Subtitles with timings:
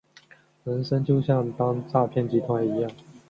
[0.63, 2.89] 人生就像当诈骗集团一样